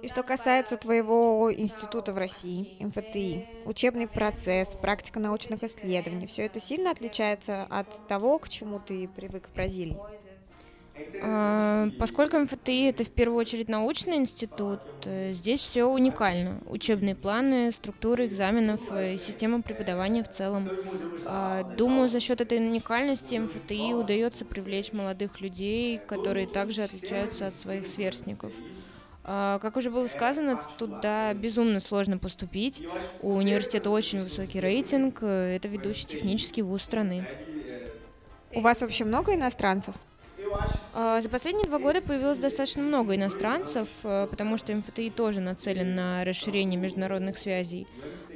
И 0.00 0.08
что 0.08 0.22
касается 0.22 0.76
твоего 0.76 1.52
института 1.52 2.12
в 2.12 2.18
России, 2.18 2.76
МФТИ, 2.80 3.46
учебный 3.64 4.06
процесс, 4.06 4.76
практика 4.76 5.18
научных 5.18 5.64
исследований, 5.64 6.26
все 6.26 6.46
это 6.46 6.60
сильно 6.60 6.92
отличается 6.92 7.64
от 7.64 8.06
того, 8.06 8.38
к 8.38 8.48
чему 8.48 8.78
ты 8.78 9.08
привык 9.08 9.48
в 9.48 9.54
Бразилии? 9.54 9.98
А, 11.20 11.90
поскольку 11.98 12.38
МФТИ 12.38 12.88
это 12.88 13.04
в 13.04 13.10
первую 13.10 13.38
очередь 13.38 13.68
научный 13.68 14.16
институт, 14.16 14.80
э, 15.04 15.32
здесь 15.32 15.60
все 15.60 15.84
уникально. 15.84 16.60
Учебные 16.66 17.14
планы, 17.14 17.72
структуры 17.72 18.26
экзаменов, 18.26 18.80
э, 18.90 19.16
система 19.16 19.62
преподавания 19.62 20.22
в 20.22 20.30
целом. 20.30 20.70
А, 21.26 21.64
думаю, 21.76 22.08
за 22.08 22.20
счет 22.20 22.40
этой 22.40 22.58
уникальности 22.58 23.34
МФТИ 23.34 23.94
удается 23.94 24.44
привлечь 24.44 24.92
молодых 24.92 25.40
людей, 25.40 25.98
которые 25.98 26.46
также 26.46 26.82
отличаются 26.82 27.48
от 27.48 27.54
своих 27.54 27.86
сверстников. 27.86 28.52
А, 29.30 29.58
как 29.58 29.76
уже 29.76 29.90
было 29.90 30.06
сказано, 30.06 30.58
туда 30.78 31.34
безумно 31.34 31.80
сложно 31.80 32.16
поступить. 32.16 32.82
У 33.20 33.34
университета 33.34 33.90
очень 33.90 34.22
высокий 34.22 34.58
рейтинг, 34.58 35.18
э, 35.20 35.56
это 35.56 35.68
ведущий 35.68 36.06
технический 36.06 36.62
вуз 36.62 36.82
страны. 36.82 37.26
У 38.54 38.60
вас 38.60 38.80
вообще 38.80 39.04
много 39.04 39.34
иностранцев? 39.34 39.94
А, 40.94 41.20
за 41.20 41.28
последние 41.28 41.66
два 41.66 41.78
года 41.78 42.00
появилось 42.00 42.38
достаточно 42.38 42.82
много 42.82 43.14
иностранцев, 43.14 43.88
э, 44.02 44.26
потому 44.30 44.56
что 44.56 44.74
МФТИ 44.74 45.10
тоже 45.10 45.40
нацелен 45.40 45.94
на 45.94 46.24
расширение 46.24 46.78
международных 46.78 47.38
связей. 47.38 47.86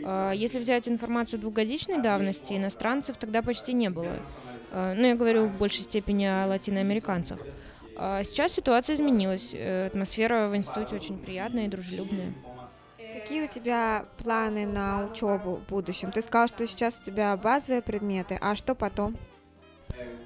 А, 0.04 0.32
если 0.32 0.58
взять 0.58 0.88
информацию 0.88 1.40
двухгодичной 1.40 2.00
давности, 2.00 2.52
иностранцев 2.52 3.16
тогда 3.16 3.42
почти 3.42 3.72
не 3.72 3.90
было. 3.90 4.16
А, 4.70 4.94
ну, 4.94 5.06
я 5.06 5.14
говорю 5.14 5.46
в 5.46 5.58
большей 5.58 5.82
степени 5.84 6.24
о 6.24 6.46
латиноамериканцах. 6.46 7.40
Сейчас 8.24 8.52
ситуация 8.52 8.96
изменилась. 8.96 9.50
Э, 9.52 9.86
атмосфера 9.86 10.48
в 10.48 10.56
институте 10.56 10.96
очень 10.96 11.18
приятная 11.18 11.66
и 11.66 11.68
дружелюбная. 11.68 12.32
Какие 12.96 13.44
у 13.44 13.46
тебя 13.46 14.06
планы 14.18 14.66
на 14.66 15.04
учебу 15.04 15.56
в 15.56 15.68
будущем? 15.68 16.10
Ты 16.10 16.22
сказал, 16.22 16.48
что 16.48 16.66
сейчас 16.66 16.98
у 16.98 17.04
тебя 17.04 17.36
базовые 17.36 17.82
предметы, 17.82 18.38
а 18.40 18.54
что 18.54 18.74
потом? 18.74 19.16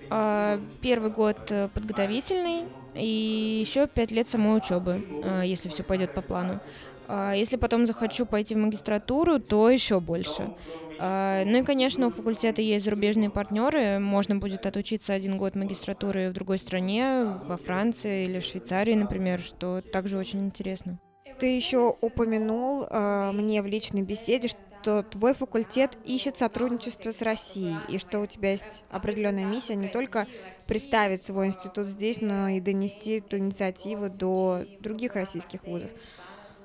А, 0.09 0.61
первый 0.83 1.11
год 1.11 1.37
э, 1.51 1.69
подготовительный 1.75 2.65
и 2.95 3.61
еще 3.61 3.87
пять 3.89 4.11
лет 4.11 4.29
самой 4.29 4.57
учебы, 4.57 5.05
а, 5.25 5.43
если 5.43 5.69
все 5.69 5.83
пойдет 5.83 6.15
по 6.15 6.23
плану. 6.23 6.61
А, 7.09 7.33
если 7.35 7.57
потом 7.57 7.87
захочу 7.87 8.25
пойти 8.25 8.55
в 8.55 8.59
магистратуру, 8.59 9.41
то 9.41 9.69
еще 9.69 10.01
больше. 10.01 10.53
Ну 10.99 11.59
и, 11.59 11.63
конечно, 11.63 12.07
у 12.07 12.11
факультета 12.11 12.63
есть 12.63 12.87
зарубежные 12.87 13.29
партнеры. 13.29 13.99
Можно 13.99 14.37
будет 14.37 14.65
отучиться 14.65 15.13
один 15.13 15.37
год 15.37 15.55
магистратуры 15.55 16.31
в 16.31 16.33
другой 16.33 16.59
стране, 16.59 17.39
во 17.45 17.59
Франции 17.59 18.25
или 18.25 18.41
в 18.41 18.45
Швейцарии, 18.45 18.95
например, 18.95 19.41
что 19.41 19.83
также 19.83 20.17
очень 20.17 20.41
интересно. 20.41 20.99
Ты 21.39 21.55
еще 21.55 21.95
упомянул 22.01 22.87
э, 22.89 23.31
мне 23.35 23.61
в 23.61 23.67
личной 23.67 24.05
беседе, 24.05 24.49
что 24.49 24.59
что 24.87 25.03
твой 25.03 25.35
факультет 25.35 25.99
ищет 26.05 26.39
сотрудничество 26.39 27.11
с 27.11 27.21
Россией, 27.21 27.75
и 27.89 27.99
что 27.99 28.21
у 28.21 28.27
тебя 28.27 28.53
есть 28.53 28.85
определенная 28.89 29.45
миссия 29.45 29.75
не 29.75 29.89
только 29.89 30.29
представить 30.69 31.25
свой 31.25 31.49
институт 31.49 31.89
здесь, 31.89 32.21
но 32.21 32.47
и 32.47 32.61
донести 32.61 33.19
эту 33.19 33.39
инициативу 33.39 34.09
до 34.09 34.65
других 34.79 35.17
российских 35.17 35.65
вузов. 35.65 35.91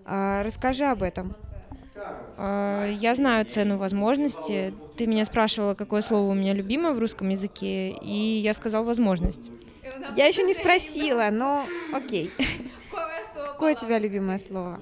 А, 0.05 0.43
расскажи 0.43 0.85
об 0.85 1.01
этом. 1.01 1.35
А, 2.37 2.87
я 2.91 3.15
знаю 3.15 3.43
цену 3.47 3.77
возможности. 3.77 4.75
Ты 4.97 5.07
меня 5.07 5.25
спрашивала, 5.25 5.73
какое 5.73 6.03
слово 6.03 6.29
у 6.29 6.35
меня 6.35 6.53
любимое 6.53 6.93
в 6.93 6.99
русском 6.99 7.27
языке, 7.29 7.89
и 7.89 8.37
я 8.37 8.53
сказал 8.53 8.83
возможность. 8.83 9.49
Я 10.15 10.27
еще 10.27 10.43
не 10.43 10.53
спросила, 10.53 11.29
но 11.31 11.65
окей. 11.91 12.31
Какое 13.33 13.73
у 13.73 13.79
тебя 13.79 13.97
любимое 13.97 14.37
слово? 14.37 14.79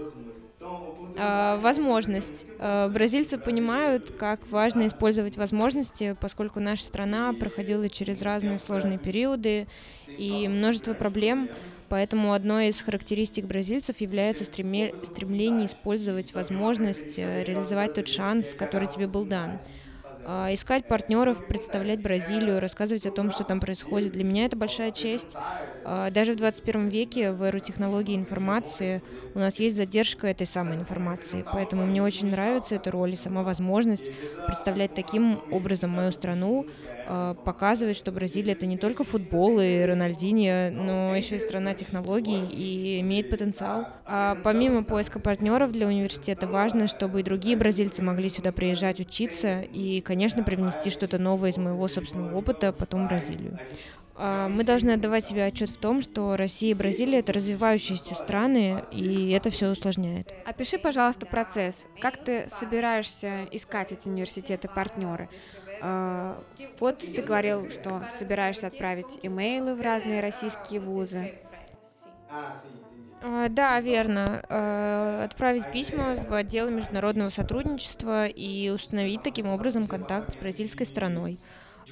А, 1.21 1.57
возможность. 1.57 2.45
А, 2.59 2.87
бразильцы 2.89 3.37
понимают, 3.37 4.11
как 4.11 4.47
важно 4.49 4.87
использовать 4.87 5.35
возможности, 5.37 6.15
поскольку 6.19 6.59
наша 6.61 6.83
страна 6.83 7.33
проходила 7.33 7.89
через 7.89 8.21
разные 8.21 8.57
сложные 8.57 8.99
периоды 8.99 9.67
и 10.07 10.47
множество 10.47 10.93
проблем, 10.93 11.49
поэтому 11.89 12.31
одной 12.33 12.69
из 12.69 12.81
характеристик 12.81 13.45
бразильцев 13.45 13.99
является 13.99 14.45
стремление 14.45 15.65
использовать 15.67 16.33
возможность 16.33 17.15
э, 17.17 17.43
реализовать 17.43 17.93
тот 17.93 18.07
шанс, 18.07 18.55
который 18.55 18.87
тебе 18.87 19.07
был 19.07 19.25
дан. 19.25 19.59
А, 20.31 20.53
искать 20.53 20.85
партнеров, 20.85 21.47
представлять 21.47 22.03
Бразилию, 22.03 22.59
рассказывать 22.59 23.07
о 23.07 23.11
том, 23.11 23.31
что 23.31 23.43
там 23.43 23.59
происходит. 23.59 24.11
Для 24.11 24.23
меня 24.23 24.45
это 24.45 24.55
большая 24.55 24.91
честь. 24.91 25.35
А, 25.83 26.11
даже 26.11 26.33
в 26.33 26.35
21 26.35 26.87
веке 26.87 27.31
в 27.31 27.41
эру 27.41 27.57
технологий 27.57 28.13
информации 28.13 29.01
у 29.33 29.39
нас 29.39 29.57
есть 29.57 29.75
задержка 29.75 30.27
этой 30.27 30.45
самой 30.45 30.75
информации. 30.75 31.43
Поэтому 31.51 31.83
мне 31.87 32.03
очень 32.03 32.29
нравится 32.29 32.75
эта 32.75 32.91
роль 32.91 33.13
и 33.13 33.15
сама 33.15 33.41
возможность 33.41 34.11
представлять 34.45 34.93
таким 34.93 35.41
образом 35.49 35.89
мою 35.89 36.11
страну, 36.11 36.67
а, 37.11 37.33
показывать, 37.33 37.97
что 37.97 38.11
Бразилия 38.11 38.53
это 38.53 38.67
не 38.67 38.77
только 38.77 39.03
футбол 39.03 39.59
и 39.59 39.81
Рональдини, 39.81 40.69
но 40.69 41.15
еще 41.15 41.37
и 41.37 41.39
страна 41.39 41.73
технологий 41.73 42.45
и 42.45 42.99
имеет 42.99 43.31
потенциал. 43.31 43.87
А 44.05 44.37
помимо 44.43 44.83
поиска 44.83 45.19
партнеров 45.19 45.71
для 45.71 45.87
университета 45.87 46.45
важно, 46.45 46.87
чтобы 46.87 47.21
и 47.21 47.23
другие 47.23 47.57
бразильцы 47.57 48.03
могли 48.03 48.29
сюда 48.29 48.51
приезжать 48.51 48.99
учиться 48.99 49.61
и, 49.61 50.01
конечно, 50.01 50.43
привнести 50.43 50.91
что-то 50.91 51.17
новое 51.17 51.49
из 51.49 51.57
моего 51.57 51.87
собственного 51.87 52.37
опыта 52.37 52.71
потом 52.71 53.05
в 53.05 53.09
Бразилию. 53.09 53.57
А, 54.21 54.49
мы 54.49 54.65
должны 54.65 54.91
отдавать 54.91 55.25
себе 55.25 55.45
отчет 55.45 55.69
в 55.69 55.77
том, 55.77 56.01
что 56.01 56.35
Россия 56.35 56.71
и 56.71 56.73
Бразилия 56.73 57.19
это 57.19 57.31
развивающиеся 57.31 58.15
страны, 58.15 58.83
и 58.91 59.31
это 59.31 59.49
все 59.49 59.69
усложняет. 59.69 60.31
Опиши, 60.45 60.77
пожалуйста, 60.77 61.25
процесс. 61.25 61.85
Как 62.01 62.23
ты 62.23 62.47
собираешься 62.49 63.47
искать 63.51 63.93
эти 63.93 64.09
университеты 64.09 64.67
партнеры? 64.67 65.29
А, 65.29 65.58
вот 66.79 67.09
ты 67.13 67.21
говорил, 67.21 67.69
что 67.69 68.07
собираешься 68.11 68.67
отправить 68.67 69.19
имейлы 69.21 69.75
в 69.75 69.81
разные 69.81 70.21
российские 70.21 70.79
вузы. 70.81 71.31
А, 73.21 73.49
да, 73.49 73.79
верно. 73.81 74.41
А, 74.49 75.23
отправить 75.25 75.69
письма 75.69 76.15
в 76.17 76.33
отдел 76.33 76.69
международного 76.69 77.29
сотрудничества 77.29 78.27
и 78.27 78.69
установить 78.69 79.23
таким 79.23 79.47
образом 79.47 79.87
контакт 79.87 80.31
с 80.33 80.37
бразильской 80.37 80.85
стороной. 80.85 81.39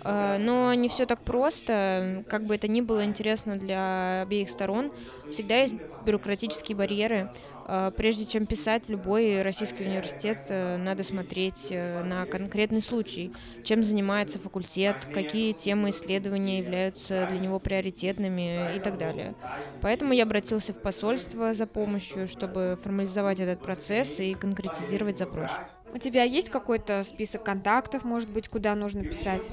А, 0.01 0.37
но 0.37 0.73
не 0.73 0.89
все 0.89 1.05
так 1.05 1.23
просто. 1.23 2.23
Как 2.27 2.45
бы 2.45 2.55
это 2.55 2.67
ни 2.67 2.81
было 2.81 3.03
интересно 3.05 3.57
для 3.57 4.21
обеих 4.21 4.49
сторон, 4.49 4.91
всегда 5.29 5.57
есть 5.61 5.75
бюрократические 5.99 6.75
барьеры. 6.77 7.29
А, 7.69 7.91
прежде 7.91 8.25
чем 8.25 8.45
писать 8.45 8.83
в 8.87 8.89
любой 8.89 9.41
российский 9.41 9.83
университет, 9.83 10.45
э, 10.47 10.77
надо 10.77 11.03
смотреть 11.03 11.67
э, 11.69 12.01
на 12.01 12.25
конкретный 12.25 12.79
случай, 12.79 13.33
чем 13.65 13.83
занимается 13.83 14.39
факультет, 14.39 15.05
какие 15.13 15.51
темы 15.51 15.89
исследования 15.89 16.59
являются 16.59 17.27
для 17.29 17.39
него 17.39 17.59
приоритетными 17.59 18.77
и 18.77 18.79
так 18.79 18.97
далее. 18.97 19.35
Поэтому 19.81 20.13
я 20.13 20.23
обратился 20.23 20.71
в 20.71 20.81
посольство 20.81 21.53
за 21.53 21.67
помощью, 21.67 22.29
чтобы 22.29 22.79
формализовать 22.81 23.41
этот 23.41 23.59
процесс 23.61 24.17
и 24.21 24.33
конкретизировать 24.33 25.17
запрос. 25.17 25.51
У 25.93 25.99
тебя 25.99 26.23
есть 26.23 26.49
какой-то 26.49 27.03
список 27.03 27.43
контактов, 27.43 28.03
может 28.03 28.29
быть, 28.29 28.49
куда 28.49 28.75
нужно 28.75 29.03
писать? 29.03 29.49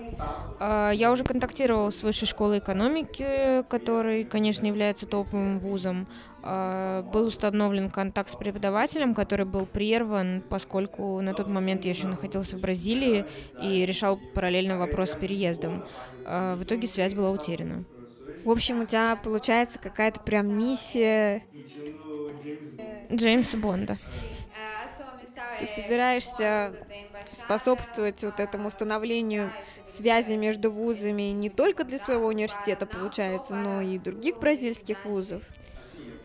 А, 0.59 0.91
я 0.91 1.13
уже 1.13 1.25
контактировала 1.25 1.91
с 1.91 2.03
Высшей 2.03 2.27
школой 2.27 2.59
экономики, 2.59 3.63
который, 3.69 4.25
конечно, 4.25 4.67
является 4.67 5.07
топовым 5.07 5.59
вузом. 5.59 6.09
А, 6.43 7.03
был 7.03 7.27
установлен 7.27 7.91
контакт 7.91 8.31
с 8.31 8.37
преподавателем, 8.37 9.15
который 9.15 9.47
был 9.47 9.65
прерван, 9.65 10.43
поскольку 10.49 11.21
на 11.21 11.35
тот 11.35 11.47
момент 11.47 11.85
я 11.85 11.93
еще 11.93 12.07
находился 12.09 12.57
в 12.57 12.61
Бразилии 12.61 13.25
и 13.63 13.87
решал 13.87 14.19
параллельно 14.35 14.77
вопрос 14.77 15.13
с 15.13 15.17
переездом. 15.17 15.85
А, 16.25 16.57
в 16.57 16.65
итоге 16.65 16.89
связь 16.89 17.15
была 17.15 17.31
утеряна. 17.31 17.85
В 18.45 18.51
общем, 18.51 18.83
у 18.83 18.87
тебя 18.87 19.17
получается 19.17 19.79
какая-то 19.79 20.21
прям 20.21 20.49
миссия 20.49 21.43
Джеймса 23.11 23.57
Бонда 23.57 23.99
собираешься 25.67 26.75
способствовать 27.33 28.23
вот 28.25 28.41
этому 28.41 28.69
установлению 28.69 29.55
связи 29.85 30.35
между 30.35 30.71
вузами 30.71 31.33
не 31.33 31.51
только 31.51 31.85
для 31.85 31.99
своего 31.99 32.27
университета, 32.27 32.87
получается, 32.87 33.55
но 33.55 33.81
и 33.81 33.99
других 33.99 34.39
бразильских 34.39 35.05
вузов? 35.05 35.43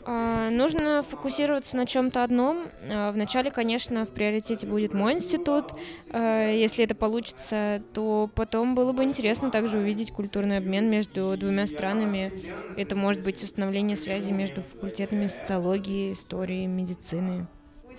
А, 0.02 0.50
нужно 0.50 1.04
фокусироваться 1.04 1.78
на 1.78 1.86
чем-то 1.86 2.24
одном. 2.24 2.72
А, 2.90 3.12
вначале, 3.12 3.52
конечно, 3.52 4.06
в 4.06 4.10
приоритете 4.10 4.66
будет 4.66 4.94
мой 4.94 5.14
институт. 5.14 5.74
А, 6.10 6.50
если 6.50 6.86
это 6.86 6.96
получится, 6.96 7.84
то 7.94 8.32
потом 8.34 8.76
было 8.76 8.94
бы 8.94 9.04
интересно 9.04 9.52
также 9.52 9.78
увидеть 9.78 10.12
культурный 10.12 10.58
обмен 10.58 10.90
между 10.90 11.36
двумя 11.38 11.68
странами. 11.68 12.34
Это 12.76 12.96
может 12.96 13.22
быть 13.22 13.44
установление 13.44 13.98
связи 13.98 14.32
между 14.32 14.64
факультетами 14.64 15.28
социологии, 15.28 16.14
истории, 16.14 16.66
медицины. 16.66 17.48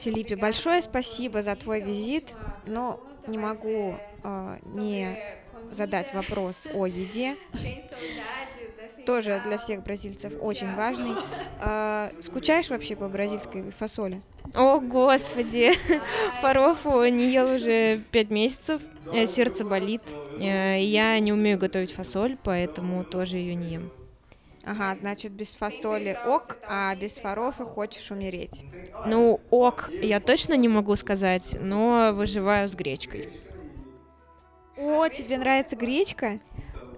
Филиппе, 0.01 0.37
большое 0.37 0.81
спасибо 0.81 1.43
за 1.43 1.55
твой 1.57 1.81
визит, 1.81 2.35
но 2.67 3.01
не 3.27 3.37
могу 3.37 3.97
э, 4.25 4.57
не 4.75 5.19
задать 5.73 6.15
вопрос 6.15 6.67
о 6.73 6.87
еде. 6.87 7.37
Тоже 9.05 9.43
для 9.45 9.59
всех 9.59 9.83
бразильцев 9.83 10.33
очень 10.41 10.75
важный. 10.75 11.15
Э, 11.61 12.11
скучаешь 12.23 12.71
вообще 12.71 12.97
по 12.97 13.09
бразильской 13.09 13.71
фасоли? 13.71 14.23
О, 14.55 14.81
господи! 14.81 15.73
Фарофу 16.41 17.05
не 17.05 17.31
ел 17.31 17.55
уже 17.55 18.01
пять 18.11 18.31
месяцев, 18.31 18.81
э, 19.13 19.27
сердце 19.27 19.65
болит. 19.65 20.03
Э, 20.39 20.83
я 20.83 21.19
не 21.19 21.33
умею 21.33 21.59
готовить 21.59 21.93
фасоль, 21.93 22.37
поэтому 22.43 23.05
тоже 23.05 23.37
ее 23.37 23.55
не 23.55 23.75
ем. 23.75 23.93
Ага, 24.65 24.95
значит, 24.95 25.33
без 25.33 25.55
фасоли 25.55 26.19
ок, 26.27 26.59
а 26.67 26.95
без 26.95 27.13
фарофа 27.13 27.65
хочешь 27.65 28.11
умереть. 28.11 28.63
Ну, 29.07 29.41
ок, 29.51 29.91
я 30.03 30.21
точно 30.21 30.55
не 30.55 30.69
могу 30.69 30.97
сказать, 30.97 31.57
но 31.61 32.13
выживаю 32.13 32.69
с 32.69 32.75
гречкой. 32.75 33.31
О, 34.77 35.09
тебе 35.09 35.39
нравится 35.39 35.77
гречка? 35.77 36.41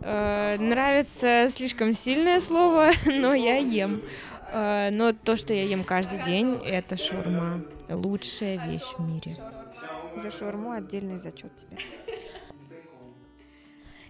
Э, 0.00 0.57
нравится 0.59 1.49
слишком 1.50 1.95
сильное 1.95 2.40
слово, 2.40 2.90
но 3.07 3.33
я 3.35 3.57
ем. 3.57 4.02
Э, 4.52 4.90
но 4.90 5.12
то, 5.12 5.37
что 5.37 5.54
я 5.54 5.64
ем 5.64 5.85
каждый 5.85 6.23
день, 6.25 6.61
это 6.64 6.97
шурма. 6.97 7.62
Лучшая 7.88 8.69
вещь 8.69 8.92
в 8.99 9.07
мире. 9.07 9.37
За 10.16 10.31
шурму 10.31 10.73
отдельный 10.73 11.19
зачет 11.19 11.52
тебе. 11.57 11.78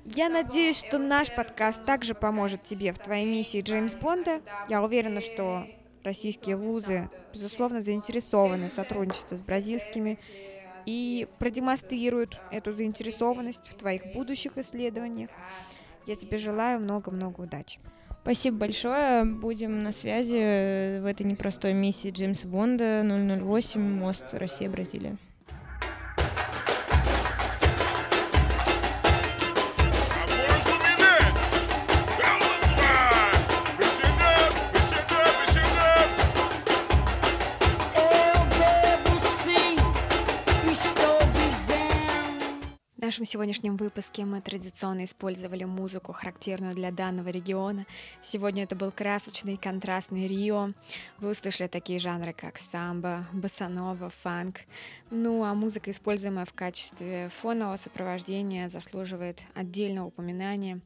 Я 0.05 0.29
надеюсь, 0.29 0.79
что 0.79 0.99
наш 0.99 1.33
подкаст 1.35 1.85
также 1.85 2.15
поможет 2.15 2.65
тебе 2.65 2.93
в 2.93 2.99
твоей 2.99 3.25
миссии 3.25 3.61
Джеймс 3.61 3.95
Бонда. 3.95 4.41
Я 4.69 4.83
уверена, 4.83 5.21
что 5.21 5.65
российские 6.03 6.57
вузы, 6.57 7.09
безусловно, 7.33 7.83
заинтересованы 7.83 8.69
в 8.69 8.73
сотрудничестве 8.73 9.39
с 9.39 9.43
бразильскими 9.43 10.19
и 10.87 11.29
продемонстрируют 11.39 12.41
эту 12.51 12.73
заинтересованность 12.73 13.69
в 13.69 13.75
твоих 13.75 14.13
будущих 14.13 14.59
исследованиях. 14.59 15.31
Я 16.07 16.17
тебе 16.17 16.37
желаю 16.37 16.81
много-много 16.81 17.43
удачи. 17.43 17.79
Спасибо 18.23 18.57
большое. 18.59 19.25
Будем 19.25 19.85
на 19.85 19.93
связи 19.93 20.99
в 20.99 21.07
этой 21.07 21.25
непростой 21.25 21.75
миссии 21.75 22.11
Джеймса 22.11 22.49
Бонда 22.49 23.03
008 23.05 23.81
«Мост 23.81 24.35
Россия-Бразилия». 24.35 25.17
Нашем 43.23 43.35
сегодняшнем 43.35 43.77
выпуске 43.77 44.25
мы 44.25 44.41
традиционно 44.41 45.05
использовали 45.05 45.63
музыку, 45.63 46.13
характерную 46.13 46.75
для 46.75 46.91
данного 46.91 47.29
региона. 47.29 47.87
Сегодня 48.21 48.65
это 48.65 48.75
был 48.75 48.91
красочный, 48.91 49.57
контрастный 49.57 50.27
Рио. 50.27 50.71
Вы 51.19 51.31
услышали 51.31 51.69
такие 51.69 52.01
жанры, 52.01 52.33
как 52.33 52.59
самбо, 52.59 53.25
басанова, 53.33 54.11
фанк. 54.11 54.63
Ну 55.11 55.45
а 55.45 55.55
музыка, 55.55 55.93
используемая 55.93 56.47
в 56.47 56.53
качестве 56.53 57.29
фонового 57.29 57.77
сопровождения, 57.77 58.69
заслуживает 58.69 59.45
отдельного 59.55 60.07
упоминания. 60.07 60.81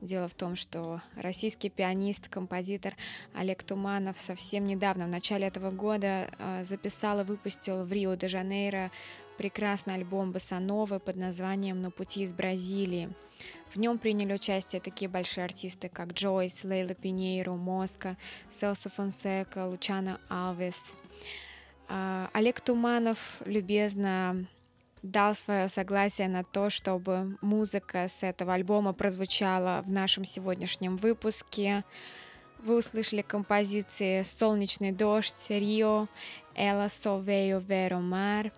Дело 0.00 0.28
в 0.28 0.34
том, 0.34 0.54
что 0.54 1.02
российский 1.16 1.70
пианист, 1.70 2.28
композитор 2.28 2.94
Олег 3.34 3.64
Туманов 3.64 4.18
совсем 4.18 4.64
недавно, 4.64 5.06
в 5.06 5.08
начале 5.08 5.48
этого 5.48 5.72
года, 5.72 6.30
э, 6.38 6.64
записал 6.64 7.20
и 7.20 7.24
выпустил 7.24 7.84
в 7.84 7.92
Рио-де-Жанейро 7.92 8.92
прекрасный 9.40 9.94
альбом 9.94 10.32
Басановы 10.32 11.00
под 11.00 11.16
названием 11.16 11.80
«На 11.80 11.90
пути 11.90 12.24
из 12.24 12.34
Бразилии». 12.34 13.08
В 13.70 13.78
нем 13.78 13.96
приняли 13.96 14.34
участие 14.34 14.82
такие 14.82 15.08
большие 15.08 15.46
артисты, 15.46 15.88
как 15.88 16.12
Джойс, 16.12 16.62
Лейла 16.62 16.92
Пинейро, 16.92 17.54
Моска, 17.54 18.18
Селсо 18.52 18.90
Фонсека, 18.90 19.66
Лучано 19.66 20.20
Алвес. 20.28 20.94
А, 21.88 22.28
Олег 22.34 22.60
Туманов 22.60 23.40
любезно 23.46 24.46
дал 25.02 25.34
свое 25.34 25.68
согласие 25.68 26.28
на 26.28 26.44
то, 26.44 26.68
чтобы 26.68 27.38
музыка 27.40 28.08
с 28.08 28.22
этого 28.22 28.52
альбома 28.52 28.92
прозвучала 28.92 29.82
в 29.86 29.90
нашем 29.90 30.26
сегодняшнем 30.26 30.98
выпуске. 30.98 31.82
Вы 32.58 32.76
услышали 32.76 33.22
композиции 33.22 34.22
«Солнечный 34.22 34.92
дождь», 34.92 35.46
«Рио», 35.48 36.08
«Эла 36.54 36.88
Совею 36.90 37.60
Веро 37.60 38.00
Мар», 38.00 38.52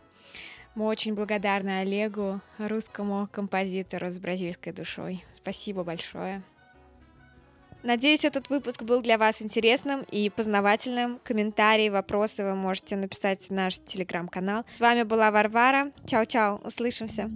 мы 0.74 0.86
очень 0.86 1.14
благодарны 1.14 1.80
Олегу, 1.80 2.40
русскому 2.58 3.28
композитору 3.30 4.10
с 4.10 4.18
бразильской 4.18 4.72
душой. 4.72 5.24
Спасибо 5.34 5.84
большое. 5.84 6.42
Надеюсь, 7.82 8.24
этот 8.24 8.48
выпуск 8.48 8.82
был 8.84 9.02
для 9.02 9.18
вас 9.18 9.42
интересным 9.42 10.04
и 10.10 10.30
познавательным. 10.30 11.18
Комментарии, 11.24 11.88
вопросы 11.88 12.44
вы 12.44 12.54
можете 12.54 12.94
написать 12.94 13.48
в 13.48 13.50
наш 13.50 13.78
телеграм-канал. 13.78 14.64
С 14.76 14.80
вами 14.80 15.02
была 15.02 15.32
Варвара. 15.32 15.90
Чао-чао, 16.06 16.64
услышимся. 16.64 17.28